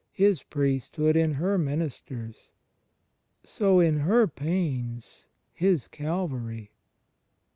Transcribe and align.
His 0.13 0.41
priesthood 0.41 1.15
in 1.15 1.33
her 1.33 1.59
ministers, 1.59 2.49
so 3.43 3.79
in 3.79 3.99
her 3.99 4.25
pains 4.25 5.27
His 5.53 5.87
Calvary. 5.87 6.71